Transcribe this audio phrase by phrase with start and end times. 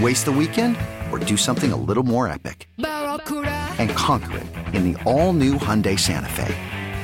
[0.00, 0.76] Waste the weekend
[1.12, 2.68] or do something a little more epic?
[2.78, 6.52] And conquer it in the all-new Hyundai Santa Fe.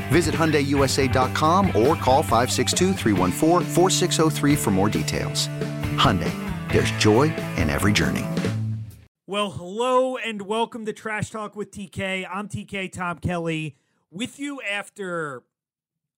[0.08, 2.94] Visit HyundaiUSA.com or call 562
[4.56, 5.46] for more details.
[5.96, 6.32] Hyundai,
[6.72, 8.26] there's joy in every journey.
[9.24, 12.26] Well, hello and welcome to Trash Talk with TK.
[12.28, 13.76] I'm TK Tom Kelly
[14.10, 15.44] with you after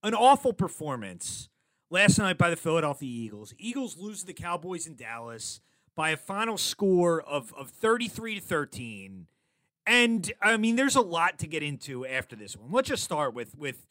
[0.02, 1.50] an awful performance
[1.90, 3.52] last night by the Philadelphia Eagles.
[3.58, 5.60] Eagles lose to the Cowboys in Dallas
[5.94, 9.26] by a final score of, of 33 to 13.
[9.86, 12.70] And I mean, there's a lot to get into after this one.
[12.70, 13.86] Let's just start with with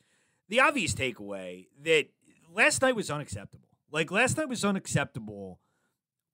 [0.48, 2.08] the obvious takeaway that
[2.54, 3.68] last night was unacceptable.
[3.92, 5.60] Like last night was unacceptable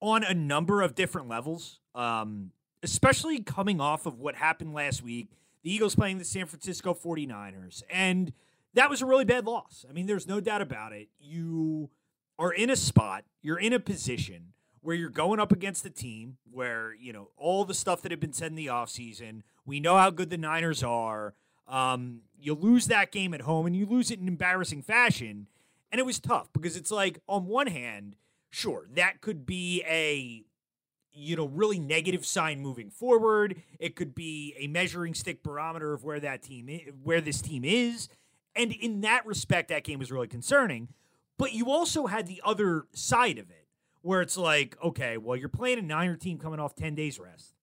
[0.00, 1.80] on a number of different levels.
[1.94, 2.52] Um,
[2.82, 5.28] especially coming off of what happened last week,
[5.62, 7.82] the Eagles playing the San Francisco 49ers.
[7.90, 8.32] And
[8.74, 9.84] that was a really bad loss.
[9.88, 11.08] I mean, there's no doubt about it.
[11.18, 11.90] You
[12.38, 16.38] are in a spot, you're in a position where you're going up against a team
[16.50, 19.96] where, you know, all the stuff that had been said in the offseason, we know
[19.96, 21.34] how good the Niners are.
[21.66, 25.48] Um, you lose that game at home and you lose it in embarrassing fashion.
[25.90, 28.16] And it was tough because it's like, on one hand,
[28.50, 30.44] sure, that could be a
[31.18, 33.60] you know, really negative sign moving forward.
[33.80, 37.64] It could be a measuring stick barometer of where that team is, where this team
[37.64, 38.08] is.
[38.54, 40.88] And in that respect, that game was really concerning.
[41.36, 43.57] But you also had the other side of it
[44.02, 47.54] where it's like, okay, well, you're playing a Niner team coming off 10 days rest.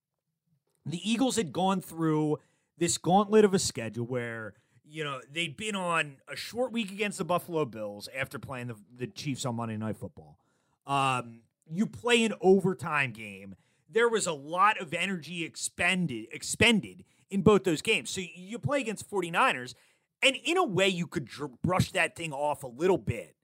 [0.86, 2.38] The Eagles had gone through
[2.78, 4.54] this gauntlet of a schedule where,
[4.84, 8.76] you know, they'd been on a short week against the Buffalo Bills after playing the,
[8.96, 10.38] the Chiefs on Monday Night Football.
[10.86, 11.42] Um,
[11.72, 13.56] you play an overtime game.
[13.90, 18.10] There was a lot of energy expended expended in both those games.
[18.10, 19.74] So you play against 49ers,
[20.22, 23.36] and in a way, you could dr- brush that thing off a little bit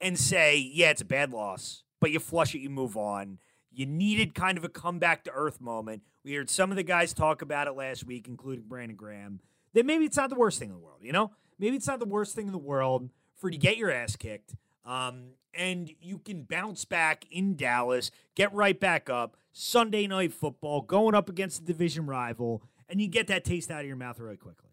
[0.00, 3.38] and say, yeah, it's a bad loss but you flush it, you move on.
[3.72, 6.02] You needed kind of a comeback to earth moment.
[6.24, 9.40] We heard some of the guys talk about it last week, including Brandon Graham,
[9.74, 11.30] that maybe it's not the worst thing in the world, you know?
[11.58, 14.16] Maybe it's not the worst thing in the world for you to get your ass
[14.16, 14.54] kicked.
[14.84, 20.80] Um, and you can bounce back in Dallas, get right back up, Sunday night football,
[20.80, 24.18] going up against a division rival, and you get that taste out of your mouth
[24.18, 24.70] really quickly.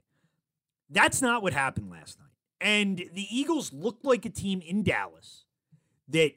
[0.90, 2.28] That's not what happened last night.
[2.60, 5.46] And the Eagles looked like a team in Dallas
[6.08, 6.34] that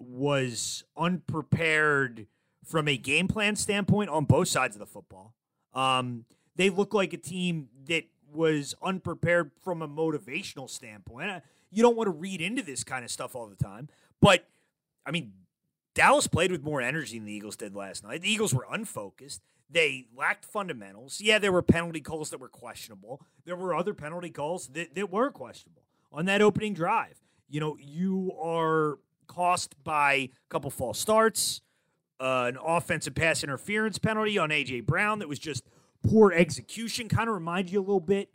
[0.00, 2.26] was unprepared
[2.64, 5.34] from a game plan standpoint on both sides of the football.
[5.74, 6.24] Um,
[6.56, 11.42] they look like a team that was unprepared from a motivational standpoint.
[11.70, 13.88] You don't want to read into this kind of stuff all the time,
[14.20, 14.46] but
[15.06, 15.32] I mean,
[15.94, 18.22] Dallas played with more energy than the Eagles did last night.
[18.22, 19.42] The Eagles were unfocused.
[19.68, 21.20] They lacked fundamentals.
[21.20, 23.20] Yeah, there were penalty calls that were questionable.
[23.44, 27.20] There were other penalty calls that, that were questionable on that opening drive.
[27.48, 28.98] You know, you are
[29.30, 31.62] cost by a couple false starts,
[32.18, 35.64] uh, an offensive pass interference penalty on AJ Brown that was just
[36.06, 37.08] poor execution.
[37.08, 38.28] Kind of remind you a little bit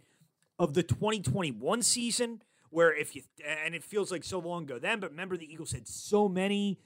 [0.57, 4.99] of the 2021 season, where if you and it feels like so long ago then,
[4.99, 6.79] but remember the Eagles had so many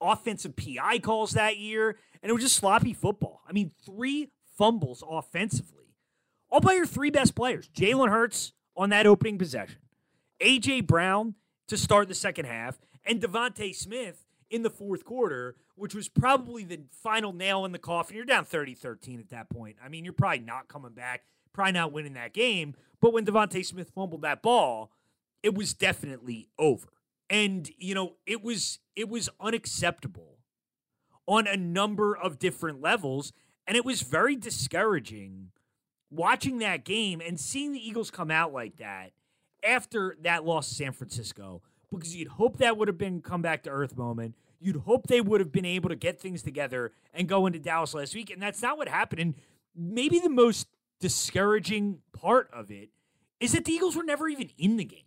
[0.00, 3.40] offensive PI calls that year, and it was just sloppy football.
[3.48, 5.94] I mean, three fumbles offensively,
[6.50, 9.78] all by your three best players: Jalen Hurts on that opening possession,
[10.40, 11.34] AJ Brown
[11.68, 16.64] to start the second half, and DeVonta Smith in the fourth quarter, which was probably
[16.64, 18.16] the final nail in the coffin.
[18.16, 19.76] You're down 30 13 at that point.
[19.84, 22.74] I mean, you're probably not coming back, probably not winning that game.
[23.00, 24.92] But when DeVonta Smith fumbled that ball,
[25.42, 26.88] it was definitely over.
[27.28, 30.38] And, you know, it was it was unacceptable
[31.26, 33.32] on a number of different levels.
[33.66, 35.50] And it was very discouraging
[36.10, 39.12] watching that game and seeing the Eagles come out like that
[39.64, 41.62] after that loss to San Francisco
[41.94, 44.34] because you'd hope that would have been come back to earth moment.
[44.60, 47.94] You'd hope they would have been able to get things together and go into Dallas
[47.94, 49.20] last week, and that's not what happened.
[49.20, 49.34] And
[49.76, 50.68] maybe the most
[51.00, 52.90] discouraging part of it
[53.40, 55.04] is that the Eagles were never even in the game.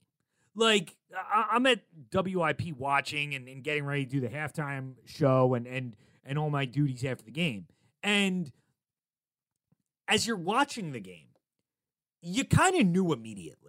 [0.54, 1.82] Like I- am at
[2.14, 5.96] WIP watching and, and getting ready to do the halftime show and and
[6.26, 7.68] and all my duties after the game.
[8.04, 8.52] And
[10.08, 11.30] as you're watching the game,
[12.22, 13.67] you kind of knew immediately.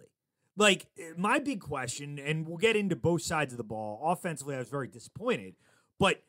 [0.59, 4.01] Like my big question, and we'll get into both sides of the ball.
[4.03, 5.55] Offensively, I was very disappointed,
[5.97, 6.21] but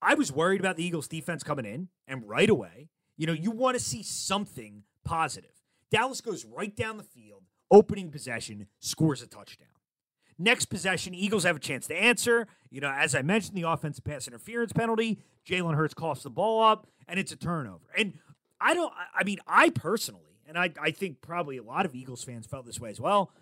[0.00, 3.50] I was worried about the Eagles' defense coming in, and right away, you know, you
[3.50, 5.50] want to see something positive.
[5.90, 9.66] Dallas goes right down the field, opening possession, scores a touchdown.
[10.38, 12.46] Next possession, Eagles have a chance to answer.
[12.70, 15.18] You know, as I mentioned, the offensive pass interference penalty.
[15.44, 17.86] Jalen Hurts coughs the ball up, and it's a turnover.
[17.96, 18.12] And
[18.60, 22.22] I don't, I mean, I personally, and I, I think probably a lot of Eagles
[22.22, 23.32] fans felt this way as well.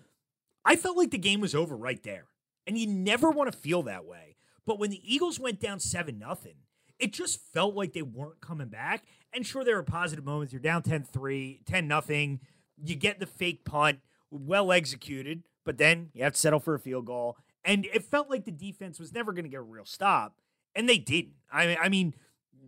[0.67, 2.27] I felt like the game was over right there.
[2.67, 4.37] And you never want to feel that way.
[4.67, 6.57] But when the Eagles went down 7 nothing,
[6.99, 9.05] it just felt like they weren't coming back.
[9.33, 10.53] And sure, there were positive moments.
[10.53, 12.41] You're down 10 3, 10 nothing.
[12.85, 16.81] You get the fake punt, well executed, but then you have to settle for a
[16.81, 17.37] field goal.
[17.65, 20.41] And it felt like the defense was never going to get a real stop.
[20.75, 21.35] And they didn't.
[21.51, 22.15] I, I mean,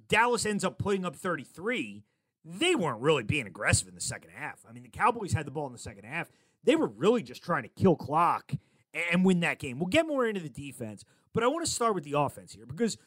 [0.08, 2.04] Dallas ends up putting up 33.
[2.44, 4.64] They weren't really being aggressive in the second half.
[4.68, 6.30] I mean, the Cowboys had the ball in the second half.
[6.68, 8.52] They were really just trying to kill clock
[9.10, 9.78] and win that game.
[9.78, 12.66] We'll get more into the defense, but I want to start with the offense here
[12.66, 12.98] because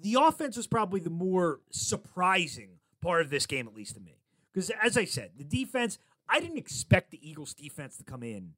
[0.00, 4.16] the offense was probably the more surprising part of this game, at least to me.
[4.50, 8.54] Because as I said, the defense, I didn't expect the Eagles defense to come in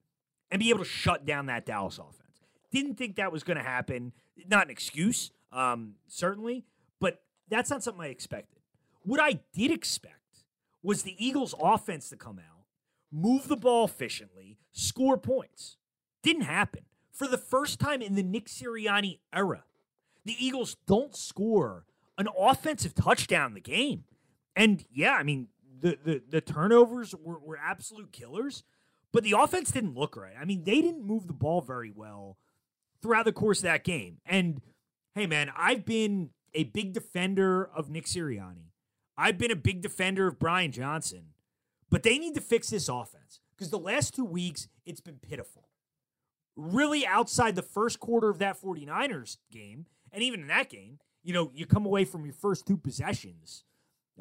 [0.52, 2.44] and be able to shut down that Dallas offense.
[2.70, 4.12] Didn't think that was going to happen.
[4.48, 6.64] Not an excuse, um, certainly,
[7.00, 8.60] but that's not something I expected.
[9.02, 10.44] What I did expect
[10.80, 12.53] was the Eagles offense to come out
[13.14, 15.76] move the ball efficiently, score points.
[16.22, 16.82] Didn't happen.
[17.12, 19.64] For the first time in the Nick Sirianni era,
[20.24, 21.84] the Eagles don't score
[22.18, 24.04] an offensive touchdown in the game.
[24.56, 25.48] And yeah, I mean,
[25.80, 28.64] the the, the turnovers were, were absolute killers,
[29.12, 30.34] but the offense didn't look right.
[30.40, 32.36] I mean, they didn't move the ball very well
[33.00, 34.18] throughout the course of that game.
[34.26, 34.60] And
[35.14, 38.70] hey, man, I've been a big defender of Nick Sirianni.
[39.16, 41.33] I've been a big defender of Brian Johnson.
[41.94, 45.68] But they need to fix this offense because the last two weeks, it's been pitiful.
[46.56, 51.32] Really, outside the first quarter of that 49ers game, and even in that game, you
[51.32, 53.62] know, you come away from your first two possessions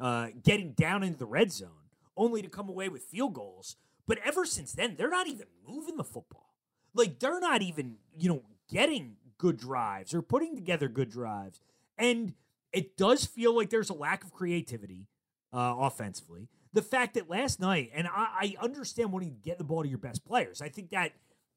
[0.00, 3.74] uh, getting down into the red zone, only to come away with field goals.
[4.06, 6.54] But ever since then, they're not even moving the football.
[6.94, 11.60] Like, they're not even, you know, getting good drives or putting together good drives.
[11.98, 12.34] And
[12.72, 15.08] it does feel like there's a lack of creativity
[15.52, 19.64] uh, offensively the fact that last night, and I, I understand wanting to get the
[19.64, 20.60] ball to your best players.
[20.60, 21.12] I think that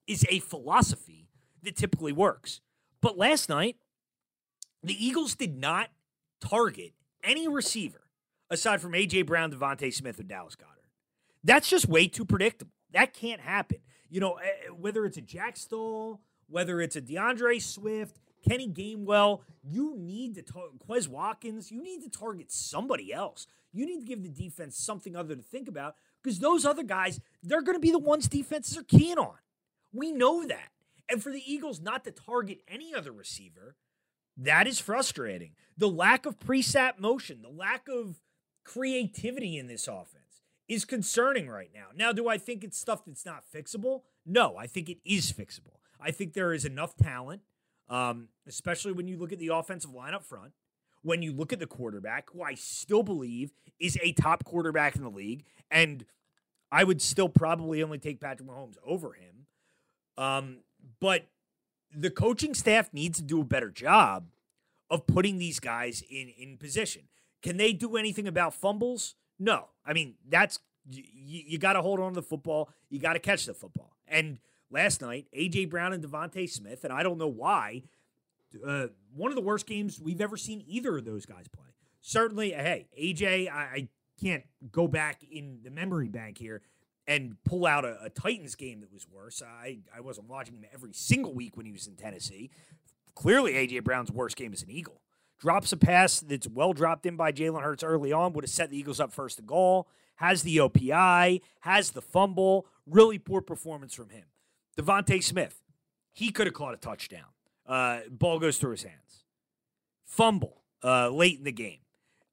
[0.06, 1.28] is a philosophy
[1.64, 2.62] that typically works.
[3.02, 3.78] But last night,
[4.84, 5.90] the Eagles did not
[6.40, 6.94] target
[7.24, 8.04] any receiver
[8.52, 9.24] aside from A.J.
[9.24, 10.92] Brown, DeVonta Smith, or Dallas Goedert.
[11.44, 12.72] That's just way too predictable.
[12.92, 13.80] That can't happen.
[14.10, 19.42] You know, eh, whether it's a Jack Stoll, whether it's a D'Andre Swift, Kenny Gainwell,
[19.64, 23.48] you need to target Quez Watkins, you need to target somebody else.
[23.74, 27.20] You need to give the defense something other to think about because those other guys,
[27.44, 29.36] they're going to be the ones defenses are keen on.
[29.94, 30.70] We know that.
[31.10, 33.76] And for the Eagles not to target any other receiver,
[34.38, 35.52] that is frustrating.
[35.78, 38.22] The lack of preset motion, the lack of
[38.64, 41.88] creativity in this offense is concerning right now.
[41.96, 44.02] Now, do I think it's stuff that's not fixable?
[44.26, 45.80] No, I think it is fixable.
[46.00, 47.42] I think there is enough talent,
[47.90, 50.54] um, especially when you look at the offensive line up front,
[51.02, 55.04] when you look at the quarterback, who I still believe is a top quarterback in
[55.04, 56.06] the league, and
[56.72, 59.46] I would still probably only take Patrick Mahomes over him.
[60.18, 60.58] Um,
[61.00, 61.28] but
[61.96, 64.28] the coaching staff needs to do a better job
[64.90, 67.04] of putting these guys in in position.
[67.42, 69.16] Can they do anything about fumbles?
[69.40, 69.68] No.
[69.86, 72.70] I mean, that's you, you got to hold on to the football.
[72.90, 73.96] You got to catch the football.
[74.08, 74.40] And
[74.70, 77.84] last night, AJ Brown and DeVonta Smith, and I don't know why
[78.66, 81.66] uh, one of the worst games we've ever seen either of those guys play.
[82.02, 83.88] Certainly, uh, hey, AJ, I, I
[84.22, 86.62] can't go back in the memory bank here
[87.08, 89.42] and pull out a, a, Titans game that was worse.
[89.42, 92.50] I, I wasn't watching him every single week when he was in Tennessee.
[93.16, 95.02] Clearly, AJ Brown's worst game is an Eagle.
[95.40, 98.72] Drops a pass that's well dropped in by Jalen Hurts early on, would have set
[98.72, 99.88] the Eagles up first to goal.
[100.16, 102.66] Has the OPI, has the fumble.
[102.88, 104.26] Really poor performance from him.
[104.78, 105.62] DeVonta Smith,
[106.14, 107.26] he could have caught a touchdown.
[107.66, 109.26] Uh, ball goes through his hands.
[110.06, 111.80] Fumble uh, late in the game.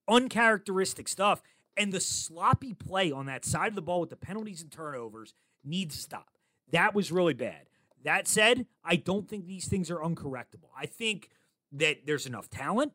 [0.09, 1.43] Uncharacteristic stuff.
[1.77, 5.35] And the sloppy play on that side of the ball with the penalties and turnovers
[5.65, 6.29] needs to stop.
[6.71, 7.67] That was really bad.
[8.05, 10.71] That said, I don't think these things are uncorrectable.
[10.79, 11.31] I think
[11.73, 12.93] that there's enough talent.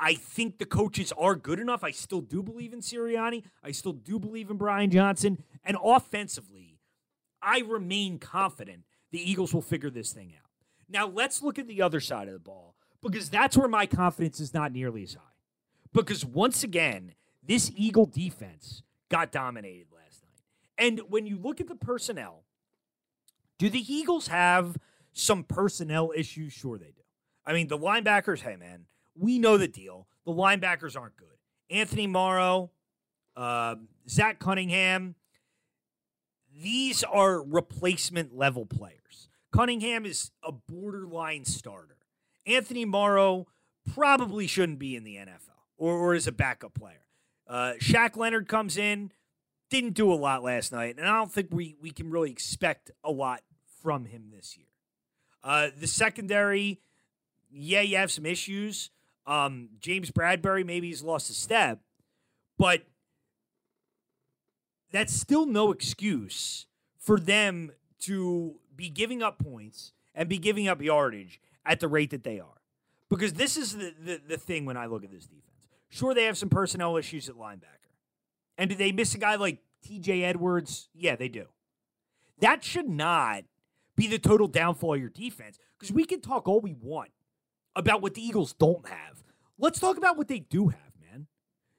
[0.00, 1.84] I think the coaches are good enough.
[1.84, 3.44] I still do believe in Sirianni.
[3.62, 5.44] I still do believe in Brian Johnson.
[5.62, 6.73] And offensively,
[7.44, 10.50] I remain confident the Eagles will figure this thing out.
[10.88, 14.40] Now, let's look at the other side of the ball because that's where my confidence
[14.40, 15.20] is not nearly as high.
[15.92, 17.14] Because once again,
[17.46, 20.86] this Eagle defense got dominated last night.
[20.86, 22.44] And when you look at the personnel,
[23.58, 24.76] do the Eagles have
[25.12, 26.52] some personnel issues?
[26.52, 27.02] Sure, they do.
[27.46, 30.08] I mean, the linebackers, hey, man, we know the deal.
[30.24, 31.28] The linebackers aren't good.
[31.70, 32.70] Anthony Morrow,
[33.36, 33.76] uh,
[34.08, 35.14] Zach Cunningham,
[36.62, 39.28] these are replacement level players.
[39.52, 41.96] Cunningham is a borderline starter.
[42.46, 43.46] Anthony Morrow
[43.94, 47.06] probably shouldn't be in the NFL or, or is a backup player.
[47.46, 49.12] Uh, Shaq Leonard comes in,
[49.70, 52.90] didn't do a lot last night, and I don't think we, we can really expect
[53.02, 53.42] a lot
[53.82, 54.66] from him this year.
[55.42, 56.80] Uh, the secondary,
[57.50, 58.90] yeah, you have some issues.
[59.26, 61.80] Um, James Bradberry, maybe he's lost a step,
[62.58, 62.82] but
[64.94, 66.66] that's still no excuse
[67.00, 72.10] for them to be giving up points and be giving up yardage at the rate
[72.10, 72.60] that they are.
[73.10, 75.42] Because this is the, the, the thing when I look at this defense.
[75.88, 77.90] Sure, they have some personnel issues at linebacker.
[78.56, 80.88] And do they miss a guy like TJ Edwards?
[80.94, 81.46] Yeah, they do.
[82.38, 83.42] That should not
[83.96, 87.10] be the total downfall of your defense because we can talk all we want
[87.74, 89.24] about what the Eagles don't have.
[89.58, 91.26] Let's talk about what they do have, man.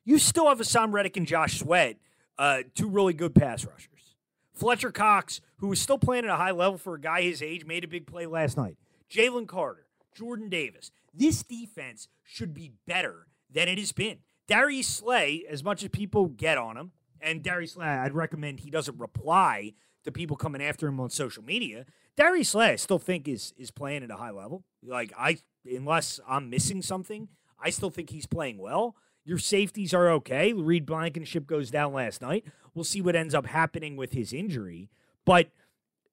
[0.03, 1.97] You still have Haason Reddick and Josh Sweat,
[2.37, 4.15] uh, two really good pass rushers.
[4.53, 7.65] Fletcher Cox, who is still playing at a high level for a guy his age,
[7.65, 8.77] made a big play last night.
[9.09, 10.91] Jalen Carter, Jordan Davis.
[11.13, 14.19] This defense should be better than it has been.
[14.47, 18.69] Darius Slay, as much as people get on him, and Darius Slay, I'd recommend he
[18.69, 19.73] doesn't reply
[20.03, 21.85] to people coming after him on social media.
[22.15, 24.63] Darius Slay, I still think is is playing at a high level.
[24.83, 27.27] Like I, unless I'm missing something,
[27.59, 28.95] I still think he's playing well.
[29.25, 30.53] Your safeties are okay.
[30.53, 32.45] Reed Blankenship goes down last night.
[32.73, 34.91] We'll see what ends up happening with his injury.
[35.25, 35.49] But,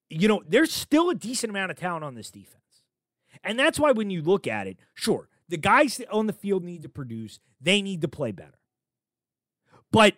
[0.09, 2.57] you know, there's still a decent amount of talent on this defense.
[3.45, 6.83] And that's why when you look at it, sure, the guys on the field need
[6.83, 8.59] to produce, they need to play better.
[9.91, 10.15] But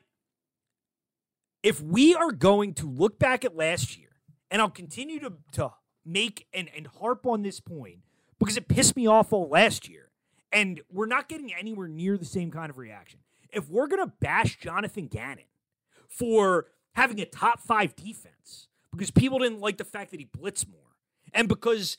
[1.65, 4.11] if we are going to look back at last year,
[4.51, 5.73] and I'll continue to, to
[6.05, 8.01] make and, and harp on this point
[8.39, 10.03] because it pissed me off all last year
[10.54, 13.18] and we're not getting anywhere near the same kind of reaction.
[13.52, 15.44] If we're going to bash Jonathan Gannon
[16.08, 20.70] for having a top five defense because people didn't like the fact that he blitzed
[20.70, 20.96] more
[21.34, 21.99] and because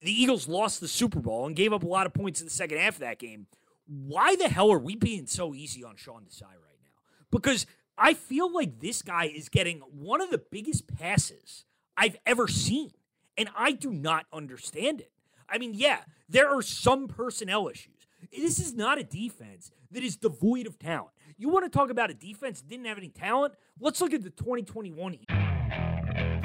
[0.00, 2.52] the Eagles lost the Super Bowl and gave up a lot of points in the
[2.52, 3.46] second half of that game,
[3.86, 6.90] why the hell are we being so easy on Sean Desai right now?
[7.30, 7.66] Because
[7.96, 11.64] I feel like this guy is getting one of the biggest passes
[11.96, 12.90] I've ever seen,
[13.38, 15.11] and I do not understand it.
[15.52, 15.98] I mean, yeah,
[16.30, 17.92] there are some personnel issues.
[18.32, 21.10] This is not a defense that is devoid of talent.
[21.36, 23.54] You want to talk about a defense that didn't have any talent?
[23.78, 25.18] Let's look at the 2021.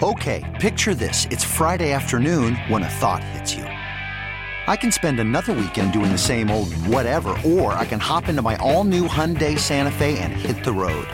[0.04, 1.26] Okay, picture this.
[1.32, 3.64] It's Friday afternoon when a thought hits you.
[3.64, 8.42] I can spend another weekend doing the same old whatever, or I can hop into
[8.42, 11.08] my all new Hyundai Santa Fe and hit the road.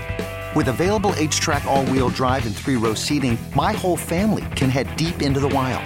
[0.56, 4.96] With available HTRAC, all wheel drive, and three row seating, my whole family can head
[4.96, 5.86] deep into the wild.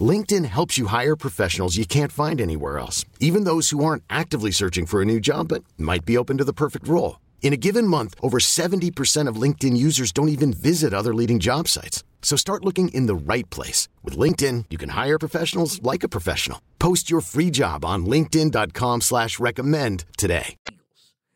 [0.00, 4.50] LinkedIn helps you hire professionals you can't find anywhere else, even those who aren't actively
[4.50, 7.20] searching for a new job but might be open to the perfect role.
[7.42, 11.68] In a given month, over 70% of LinkedIn users don't even visit other leading job
[11.68, 12.02] sites.
[12.20, 13.88] So start looking in the right place.
[14.02, 16.60] With LinkedIn, you can hire professionals like a professional.
[16.80, 20.56] Post your free job on linkedin.com slash recommend today.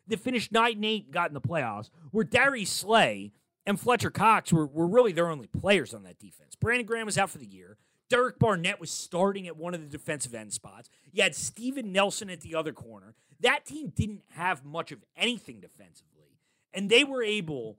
[0.05, 3.31] They finished 9 and 8 got in the playoffs, where Darius Slay
[3.65, 6.55] and Fletcher Cox were, were really their only players on that defense.
[6.59, 7.77] Brandon Graham was out for the year.
[8.11, 10.89] Derek Barnett was starting at one of the defensive end spots.
[11.13, 13.15] You had Steven Nelson at the other corner.
[13.39, 16.37] That team didn't have much of anything defensively.
[16.73, 17.77] And they were able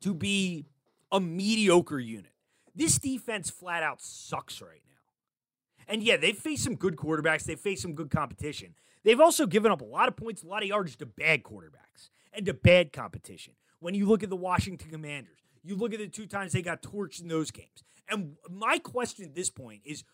[0.00, 0.64] to be
[1.12, 2.32] a mediocre unit.
[2.74, 5.92] This defense flat out sucks right now.
[5.92, 8.74] And yeah, they've faced some good quarterbacks, they've faced some good competition.
[9.04, 12.08] They've also given up a lot of points, a lot of yards to bad quarterbacks
[12.32, 13.52] and to bad competition.
[13.80, 16.82] When you look at the Washington Commanders, you look at the two times they got
[16.82, 17.84] torched in those games.
[18.08, 20.04] And my question at this point is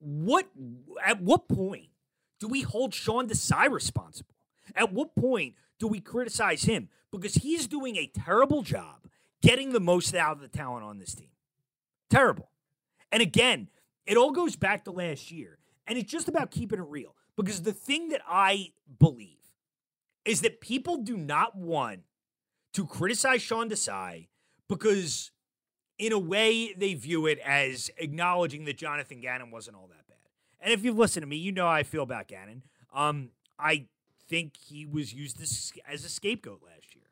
[0.00, 0.48] what
[1.04, 1.88] at what point
[2.40, 4.34] do we hold Sean Desai responsible?
[4.74, 6.88] At what point do we criticize him?
[7.10, 9.06] Because he's doing a terrible job
[9.42, 11.30] getting the most out of the talent on this team.
[12.10, 12.50] Terrible.
[13.12, 13.68] And again,
[14.06, 15.58] it all goes back to last year.
[15.86, 17.14] And it's just about keeping it real.
[17.36, 19.38] Because the thing that I believe
[20.24, 22.00] is that people do not want
[22.74, 24.28] to criticize Sean Desai
[24.68, 25.30] because,
[25.98, 30.16] in a way, they view it as acknowledging that Jonathan Gannon wasn't all that bad.
[30.60, 32.62] And if you've listened to me, you know how I feel about Gannon.
[32.94, 33.86] Um, I
[34.28, 37.04] think he was used as, as a scapegoat last year.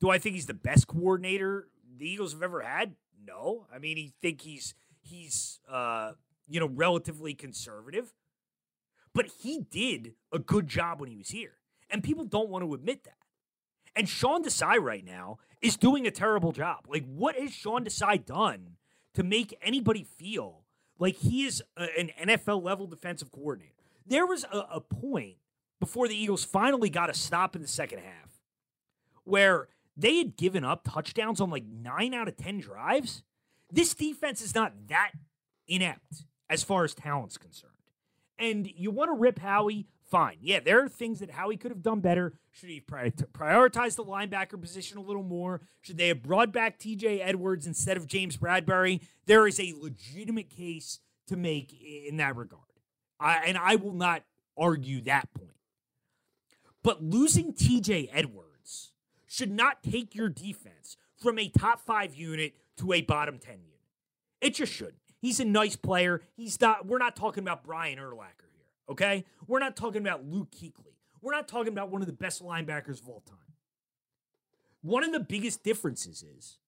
[0.00, 2.94] Do I think he's the best coordinator the Eagles have ever had?
[3.26, 3.66] No.
[3.74, 6.12] I mean, he think he's he's uh,
[6.48, 8.12] you know relatively conservative,
[9.14, 11.58] but he did a good job when he was here,
[11.90, 13.16] and people don't want to admit that.
[13.96, 16.86] And Sean Desai right now is doing a terrible job.
[16.88, 18.76] Like, what has Sean Desai done
[19.14, 20.64] to make anybody feel
[20.98, 23.72] like he is a, an NFL level defensive coordinator?
[24.06, 25.36] There was a, a point
[25.80, 28.40] before the Eagles finally got a stop in the second half
[29.24, 33.22] where they had given up touchdowns on like nine out of 10 drives.
[33.70, 35.12] This defense is not that
[35.66, 37.72] inept as far as talent's concerned.
[38.38, 40.36] And you want to rip Howie, fine.
[40.40, 42.34] Yeah, there are things that Howie could have done better.
[42.52, 45.62] Should he prioritize the linebacker position a little more?
[45.80, 49.00] Should they have brought back TJ Edwards instead of James Bradberry?
[49.26, 52.62] There is a legitimate case to make in that regard.
[53.18, 54.22] I, and I will not
[54.56, 55.50] argue that point.
[56.84, 58.92] But losing TJ Edwards
[59.26, 63.80] should not take your defense from a top five unit to a bottom 10 unit.
[64.40, 64.94] It just shouldn't.
[65.20, 66.20] He's a nice player.
[66.36, 68.43] He's not, we're not talking about Brian Urlacher here,
[68.88, 69.24] okay?
[69.46, 70.96] We're not talking about Luke Kuechly.
[71.20, 73.38] We're not talking about one of the best linebackers of all time.
[74.82, 76.58] One of the biggest differences is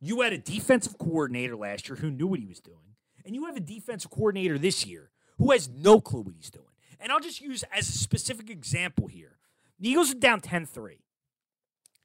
[0.00, 3.46] you had a defensive coordinator last year who knew what he was doing, and you
[3.46, 6.66] have a defensive coordinator this year who has no clue what he's doing.
[7.00, 9.38] And I'll just use as a specific example here.
[9.78, 10.98] The Eagles are down 10 3.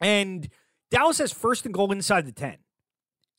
[0.02, 0.50] And
[0.90, 2.58] Dallas has first and goal inside the 10.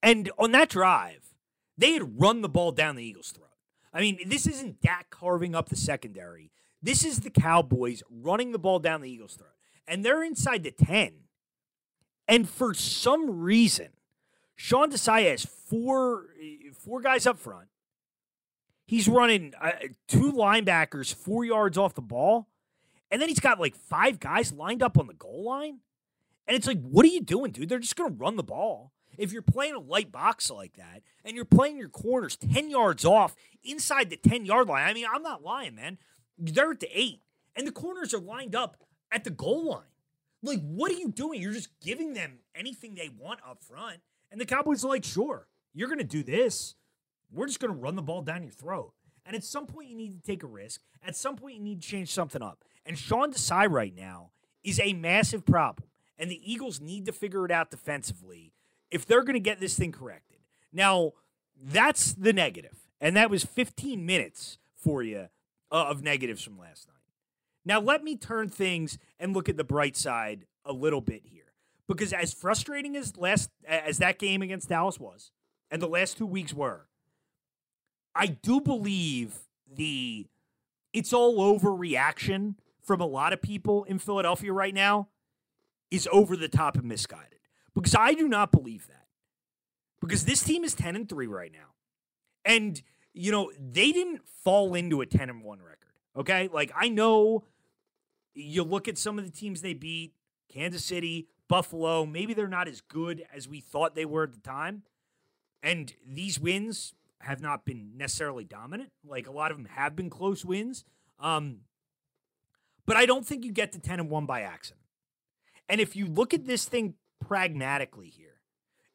[0.02, 1.34] And on that drive,
[1.76, 3.48] they had run the ball down the Eagles' throat.
[3.92, 6.50] I mean, this isn't Dak carving up the secondary.
[6.82, 9.50] This is the Cowboys running the ball down the Eagles' throat.
[9.86, 11.12] And they're inside the 10.
[12.26, 13.88] And for some reason,
[14.56, 16.26] Sean Desai has four,
[16.72, 17.68] four guys up front.
[18.86, 19.72] He's running uh,
[20.08, 22.48] two linebackers four yards off the ball.
[23.10, 25.80] And then he's got like five guys lined up on the goal line.
[26.46, 27.68] And it's like, what are you doing, dude?
[27.68, 28.91] They're just going to run the ball.
[29.18, 33.04] If you're playing a light box like that and you're playing your corners 10 yards
[33.04, 35.98] off inside the 10 yard line, I mean, I'm not lying, man.
[36.38, 37.20] They're at the eight
[37.54, 38.76] and the corners are lined up
[39.10, 39.82] at the goal line.
[40.42, 41.40] Like, what are you doing?
[41.40, 44.00] You're just giving them anything they want up front.
[44.30, 46.74] And the Cowboys are like, sure, you're going to do this.
[47.30, 48.92] We're just going to run the ball down your throat.
[49.24, 50.80] And at some point, you need to take a risk.
[51.06, 52.64] At some point, you need to change something up.
[52.84, 54.30] And Sean Desai right now
[54.64, 55.88] is a massive problem.
[56.18, 58.52] And the Eagles need to figure it out defensively
[58.92, 60.38] if they're going to get this thing corrected.
[60.72, 61.12] Now,
[61.60, 62.78] that's the negative.
[63.00, 65.28] And that was 15 minutes for you
[65.70, 66.96] uh, of negatives from last night.
[67.64, 71.42] Now, let me turn things and look at the bright side a little bit here.
[71.88, 75.32] Because as frustrating as last as that game against Dallas was,
[75.70, 76.86] and the last two weeks were,
[78.14, 80.26] I do believe the
[80.92, 85.08] it's all over reaction from a lot of people in Philadelphia right now
[85.90, 87.40] is over the top and misguided.
[87.74, 89.06] Because I do not believe that.
[90.00, 91.74] Because this team is 10 and 3 right now.
[92.44, 92.82] And
[93.14, 95.76] you know, they didn't fall into a 10 and 1 record.
[96.16, 96.48] Okay?
[96.52, 97.44] Like I know
[98.34, 100.14] you look at some of the teams they beat,
[100.52, 104.40] Kansas City, Buffalo, maybe they're not as good as we thought they were at the
[104.40, 104.82] time.
[105.62, 108.90] And these wins have not been necessarily dominant.
[109.04, 110.84] Like a lot of them have been close wins.
[111.20, 111.58] Um,
[112.86, 114.80] but I don't think you get to 10 and 1 by accident.
[115.68, 116.94] And if you look at this thing
[117.26, 118.40] pragmatically here,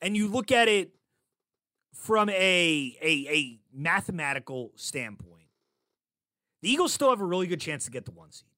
[0.02, 0.92] and you look at it
[1.94, 5.48] from a, a, a mathematical standpoint,
[6.62, 8.50] the Eagles still have a really good chance to get the one seed.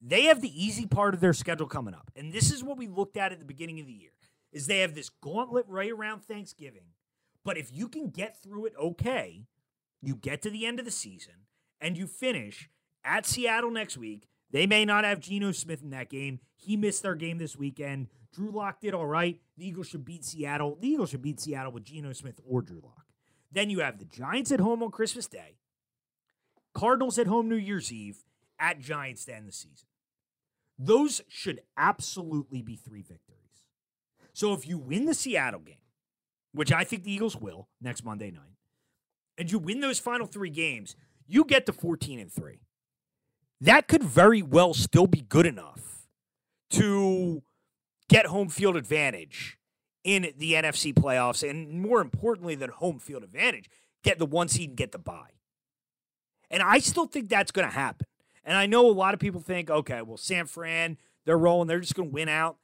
[0.00, 2.10] They have the easy part of their schedule coming up.
[2.14, 4.10] And this is what we looked at at the beginning of the year
[4.52, 6.94] is they have this gauntlet right around Thanksgiving.
[7.44, 9.46] But if you can get through it okay,
[10.00, 11.34] you get to the end of the season
[11.80, 12.70] and you finish
[13.04, 14.28] at Seattle next week.
[14.50, 16.40] They may not have Geno Smith in that game.
[16.54, 19.40] He missed their game this weekend Drew Lock did all right.
[19.56, 20.76] The Eagles should beat Seattle.
[20.80, 23.06] The Eagles should beat Seattle with Geno Smith or Drew Lock.
[23.50, 25.56] Then you have the Giants at home on Christmas Day,
[26.74, 28.24] Cardinals at home New Year's Eve,
[28.58, 29.88] at Giants to end the season.
[30.78, 33.38] Those should absolutely be three victories.
[34.32, 35.76] So if you win the Seattle game,
[36.52, 38.56] which I think the Eagles will next Monday night,
[39.36, 40.94] and you win those final three games,
[41.26, 42.60] you get to 14 and 3.
[43.60, 46.06] That could very well still be good enough
[46.70, 47.42] to
[48.08, 49.58] get home field advantage
[50.04, 53.68] in the NFC playoffs, and more importantly than home field advantage,
[54.02, 55.32] get the one seed and get the bye.
[56.50, 58.06] And I still think that's going to happen.
[58.44, 61.80] And I know a lot of people think, okay, well, San Fran, they're rolling, they're
[61.80, 62.56] just going to win out.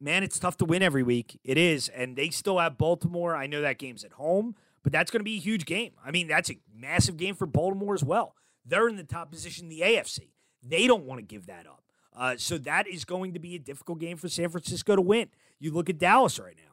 [0.00, 1.38] Man, it's tough to win every week.
[1.44, 1.88] It is.
[1.90, 3.36] And they still have Baltimore.
[3.36, 5.92] I know that game's at home, but that's going to be a huge game.
[6.04, 8.34] I mean, that's a massive game for Baltimore as well.
[8.64, 10.30] They're in the top position in the AFC.
[10.62, 11.81] They don't want to give that up.
[12.14, 15.28] Uh, so that is going to be a difficult game for San Francisco to win.
[15.58, 16.72] You look at Dallas right now.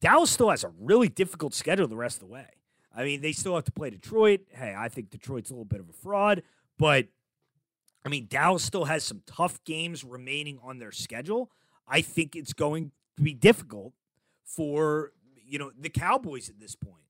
[0.00, 2.46] Dallas still has a really difficult schedule the rest of the way.
[2.94, 4.40] I mean, they still have to play Detroit.
[4.50, 6.42] Hey, I think Detroit's a little bit of a fraud,
[6.78, 7.06] but
[8.04, 11.50] I mean, Dallas still has some tough games remaining on their schedule.
[11.88, 13.92] I think it's going to be difficult
[14.44, 15.12] for
[15.44, 17.02] you know the Cowboys at this point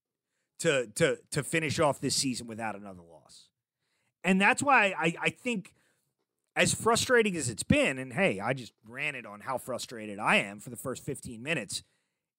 [0.60, 3.48] to to to finish off this season without another loss,
[4.24, 5.74] and that's why I I think
[6.56, 10.36] as frustrating as it's been, and hey, I just ran it on how frustrated I
[10.36, 11.82] am for the first 15 minutes.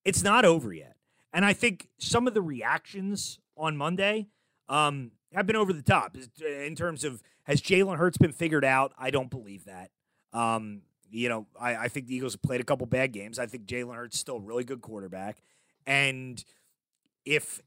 [0.04, 0.96] It's not over yet,
[1.32, 4.28] and I think some of the reactions on Monday
[4.68, 8.92] um, have been over the top in terms of has Jalen Hurts been figured out?
[8.98, 9.92] I don't believe that.
[10.34, 13.40] Um, you know, I, I, think the Eagles have played a couple bad games.
[13.40, 15.42] I think Jalen Hurts is still a really good quarterback.
[15.86, 16.44] And
[17.26, 17.62] if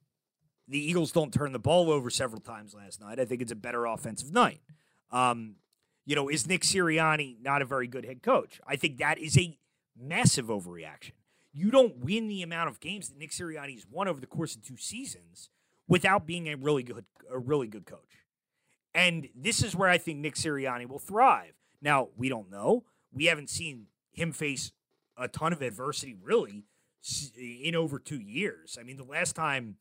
[0.68, 3.56] the Eagles don't turn the ball over several times last night, I think it's a
[3.56, 4.60] better offensive night.
[5.10, 5.56] Um,
[6.10, 8.60] you know, is Nick Sirianni not a very good head coach?
[8.66, 9.56] I think that is a
[9.96, 11.12] massive overreaction.
[11.52, 14.56] You don't win the amount of games that Nick Sirianni has won over the course
[14.56, 15.50] of two seasons
[15.86, 18.24] without being a really good a really good coach.
[18.92, 21.52] And this is where I think Nick Sirianni will thrive.
[21.80, 22.86] Now, we don't know.
[23.12, 24.72] We haven't seen him face
[25.16, 26.64] a ton of adversity really
[27.38, 28.76] in over 2 years.
[28.80, 29.76] I mean, the last time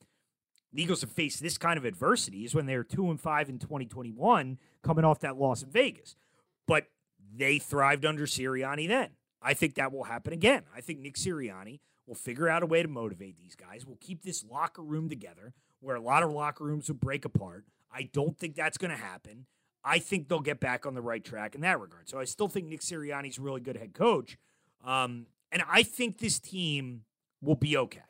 [0.71, 3.49] the Eagles have faced this kind of adversity is when they were 2 and 5
[3.49, 6.15] in 2021 coming off that loss in Vegas.
[6.67, 6.87] But
[7.35, 9.09] they thrived under Sirianni then.
[9.41, 10.63] I think that will happen again.
[10.75, 13.85] I think Nick Sirianni will figure out a way to motivate these guys.
[13.85, 17.65] We'll keep this locker room together where a lot of locker rooms would break apart.
[17.91, 19.45] I don't think that's going to happen.
[19.83, 22.09] I think they'll get back on the right track in that regard.
[22.09, 24.37] So I still think Nick Sirianni's a really good head coach.
[24.85, 27.03] Um, and I think this team
[27.41, 28.01] will be okay.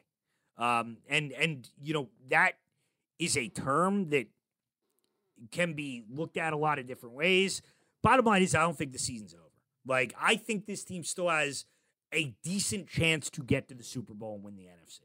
[0.59, 2.53] Um, and and you know that
[3.17, 4.27] is a term that
[5.51, 7.61] can be looked at a lot of different ways.
[8.03, 9.43] Bottom line is, I don't think the season's over.
[9.85, 11.65] Like I think this team still has
[12.13, 15.01] a decent chance to get to the Super Bowl and win the NFC.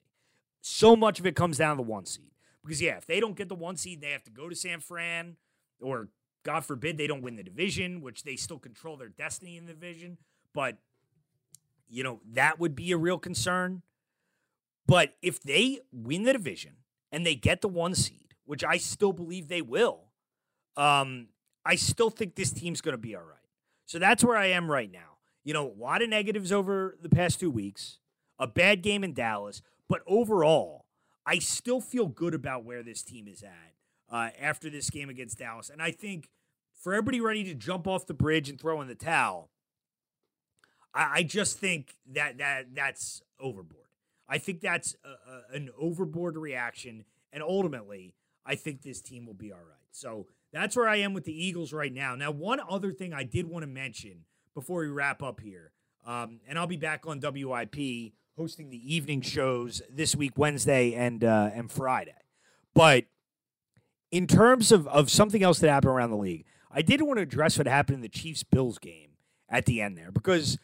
[0.60, 2.30] So much of it comes down to the one seed.
[2.64, 4.80] Because yeah, if they don't get the one seed, they have to go to San
[4.80, 5.36] Fran,
[5.80, 6.08] or
[6.42, 9.72] God forbid they don't win the division, which they still control their destiny in the
[9.72, 10.18] division.
[10.52, 10.78] But
[11.88, 13.82] you know that would be a real concern.
[14.87, 16.73] But if they win the division
[17.11, 20.09] and they get the one seed, which I still believe they will,
[20.77, 21.29] um,
[21.64, 23.38] I still think this team's going to be all right.
[23.87, 25.18] So that's where I am right now.
[25.44, 27.99] You know, a lot of negatives over the past two weeks,
[28.38, 30.87] a bad game in Dallas, but overall,
[31.27, 33.75] I still feel good about where this team is at
[34.11, 35.70] uh, after this game against Dallas.
[35.70, 36.29] And I think
[36.75, 39.51] for everybody ready to jump off the bridge and throw in the towel,
[40.94, 43.84] I, I just think that that that's overboard.
[44.28, 47.04] I think that's a, a, an overboard reaction.
[47.32, 48.14] And ultimately,
[48.46, 49.78] I think this team will be all right.
[49.90, 52.14] So that's where I am with the Eagles right now.
[52.14, 55.72] Now, one other thing I did want to mention before we wrap up here,
[56.06, 61.24] um, and I'll be back on WIP hosting the evening shows this week, Wednesday and
[61.24, 62.12] uh, and Friday.
[62.74, 63.04] But
[64.10, 67.22] in terms of, of something else that happened around the league, I did want to
[67.22, 69.10] address what happened in the Chiefs Bills game
[69.48, 70.58] at the end there because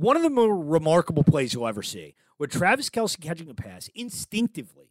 [0.00, 3.88] one of the more remarkable plays you'll ever see with Travis Kelce catching a pass
[3.94, 4.90] instinctively,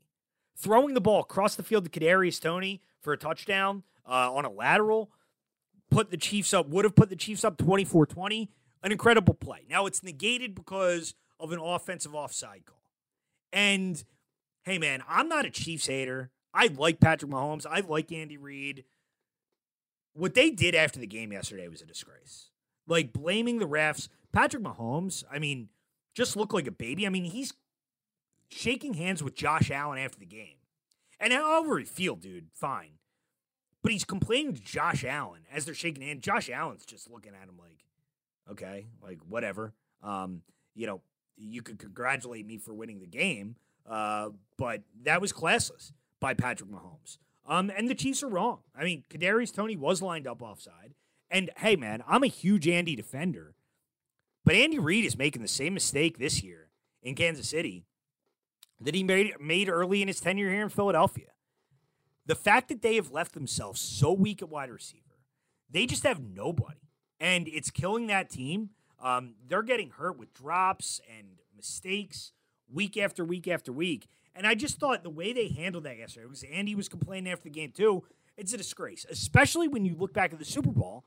[0.57, 4.49] throwing the ball across the field to Kadarius Toney for a touchdown uh, on a
[4.49, 5.11] lateral,
[5.91, 8.49] put the Chiefs up, would have put the Chiefs up 24 20.
[8.83, 9.65] An incredible play.
[9.67, 12.91] Now it's negated because of an offensive offside call.
[13.51, 14.03] And
[14.63, 16.29] hey, man, I'm not a Chiefs hater.
[16.53, 17.65] I like Patrick Mahomes.
[17.69, 18.85] I like Andy Reid.
[20.13, 22.51] What they did after the game yesterday was a disgrace.
[22.87, 24.07] Like blaming the refs.
[24.35, 25.69] Patrick Mahomes, I mean,
[26.13, 27.07] just looked like a baby.
[27.07, 27.53] I mean, he's
[28.49, 30.57] shaking hands with Josh Allen after the game.
[31.21, 32.99] And however he feel, dude, fine.
[33.81, 36.21] But he's complaining to Josh Allen as they're shaking hands.
[36.21, 37.85] Josh Allen's just looking at him like,
[38.51, 39.73] okay, like whatever.
[40.03, 40.41] Um,
[40.73, 41.01] you know,
[41.37, 43.55] you could congratulate me for winning the game,
[43.89, 47.19] uh, but that was classless by Patrick Mahomes.
[47.47, 48.59] Um, and the Chiefs are wrong.
[48.77, 50.93] I mean, Kadarius Toney was lined up offside.
[51.31, 53.54] And hey, man, I'm a huge Andy defender,
[54.45, 56.69] but Andy Reid is making the same mistake this year
[57.01, 57.85] in Kansas City
[58.79, 61.31] that he made made early in his tenure here in Philadelphia.
[62.25, 65.19] The fact that they have left themselves so weak at wide receiver,
[65.69, 68.69] they just have nobody, and it's killing that team.
[68.99, 72.31] Um, they're getting hurt with drops and mistakes
[72.71, 74.07] week after week after week.
[74.33, 77.45] And I just thought the way they handled that yesterday, because Andy was complaining after
[77.45, 78.03] the game too,
[78.37, 81.05] it's a disgrace, especially when you look back at the Super Bowl.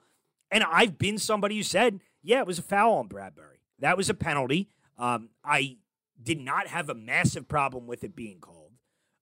[0.51, 3.61] And I've been somebody who said, yeah, it was a foul on Bradberry.
[3.79, 4.69] That was a penalty.
[4.99, 5.79] Um, I
[6.21, 8.73] did not have a massive problem with it being called.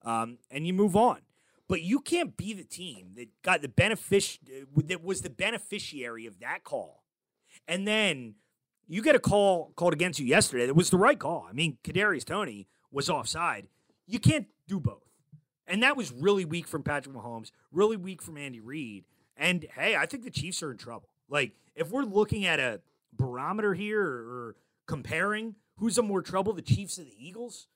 [0.02, 1.20] Um, and you move on.
[1.68, 4.38] But you can't be the team that got the benefic-
[4.86, 7.02] that was the beneficiary of that call.
[7.66, 8.36] And then
[8.86, 11.46] you get a call called against you yesterday that was the right call.
[11.48, 13.66] I mean, Kadarius Toney was offside.
[14.06, 15.02] You can't do both.
[15.66, 19.04] And that was really weak from Patrick Mahomes, really weak from Andy Reid.
[19.36, 21.08] And hey, I think the Chiefs are in trouble.
[21.28, 22.80] Like, if we're looking at a
[23.12, 27.66] barometer here or, comparing who's in more trouble, the Chiefs or the Eagles,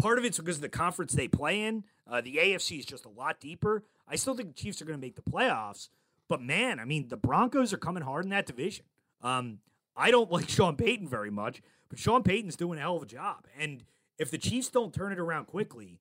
[0.00, 1.84] part of it's because of the conference they play in.
[2.08, 3.84] Uh, the AFC is just a lot deeper.
[4.08, 5.88] I still think the Chiefs are going to make the playoffs.
[6.28, 8.84] But man, I mean, the Broncos are coming hard in that division.
[9.22, 9.58] Um,
[9.96, 13.06] I don't like Sean Payton very much, but Sean Payton's doing a hell of a
[13.06, 13.46] job.
[13.58, 13.84] And
[14.18, 16.00] if the Chiefs don't turn it around quickly,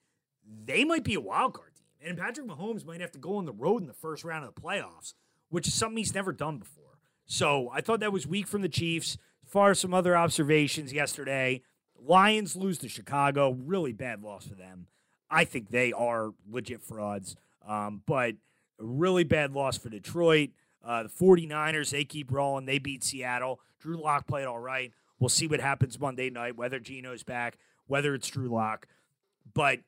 [0.65, 2.09] they might be a wild card team.
[2.09, 4.55] And Patrick Mahomes might have to go on the road in the first round of
[4.55, 5.13] the playoffs,
[5.49, 6.80] which is something he's never done before.
[7.31, 9.17] So I thought that was weak from the Chiefs.
[9.45, 11.61] As far as some other observations yesterday,
[11.97, 13.51] Lions lose to Chicago.
[13.51, 14.87] Really bad loss for them.
[15.29, 17.37] I think they are legit frauds.
[17.65, 18.35] Um, but
[18.81, 20.49] a really bad loss for Detroit.
[20.83, 22.65] Uh, the 49ers, they keep rolling.
[22.65, 23.61] They beat Seattle.
[23.79, 24.91] Drew Lock played all right.
[25.17, 28.87] We'll see what happens Monday night, whether Geno's back, whether it's Drew Lock.
[29.53, 29.79] But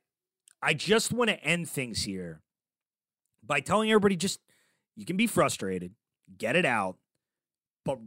[0.61, 2.39] I just want to end things here
[3.45, 4.39] by telling everybody just
[4.95, 5.91] you can be frustrated,
[6.37, 6.95] get it out,
[7.83, 7.99] but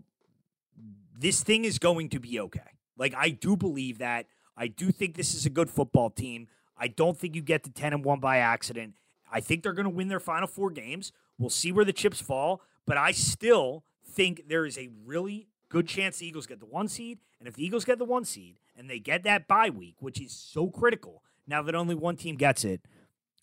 [1.18, 2.60] this thing is going to be okay.
[2.96, 4.26] Like I do believe that.
[4.56, 6.48] I do think this is a good football team.
[6.78, 8.94] I don't think you get to 10 and 1 by accident.
[9.30, 11.12] I think they're going to win their final four games.
[11.38, 15.88] We'll see where the chips fall, but I still think there is a really good
[15.88, 17.18] chance the Eagles get the one seed.
[17.38, 20.20] And if the Eagles get the one seed and they get that bye week, which
[20.20, 22.80] is so critical now that only one team gets it,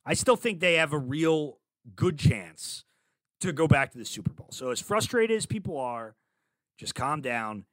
[0.06, 1.60] I still think they have a real
[1.96, 2.86] good chance
[3.42, 4.48] to go back to the Super Bowl.
[4.52, 6.16] So, as frustrated as people are,
[6.78, 7.66] just calm down.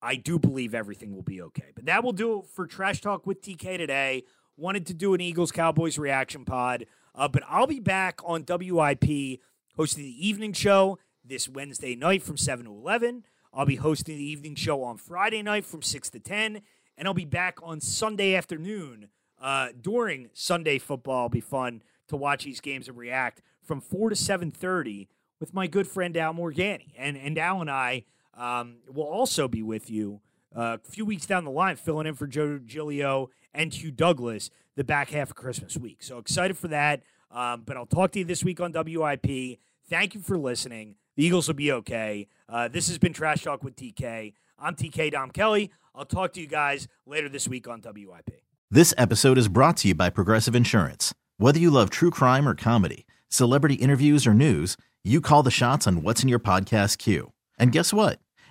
[0.00, 1.72] I do believe everything will be okay.
[1.74, 4.24] But that will do it for Trash Talk with TK today.
[4.56, 9.40] Wanted to do an Eagles Cowboys reaction pod, uh, but I'll be back on WIP
[9.76, 13.24] hosting the evening show this Wednesday night from 7 to 11.
[13.52, 16.62] I'll be hosting the evening show on Friday night from 6 to 10.
[16.96, 19.08] And I'll be back on Sunday afternoon
[19.40, 21.26] uh, during Sunday football.
[21.26, 25.06] It'll be fun to watch these games and react from 4 to 7.30
[25.38, 26.92] with my good friend Al Morganti.
[26.96, 28.04] And, and Al and I
[28.38, 30.20] um, will also be with you
[30.56, 34.50] uh, a few weeks down the line, filling in for Joe Giglio and Hugh Douglas
[34.76, 36.02] the back half of Christmas week.
[36.02, 37.02] So excited for that.
[37.30, 39.58] Um, but I'll talk to you this week on WIP.
[39.90, 40.94] Thank you for listening.
[41.16, 42.28] The Eagles will be okay.
[42.48, 44.34] Uh, this has been Trash Talk with TK.
[44.58, 45.70] I'm TK Tom Kelly.
[45.94, 48.42] I'll talk to you guys later this week on WIP.
[48.70, 51.12] This episode is brought to you by Progressive Insurance.
[51.38, 55.86] Whether you love true crime or comedy, celebrity interviews or news, you call the shots
[55.86, 57.32] on what's in your podcast queue.
[57.58, 58.20] And guess what?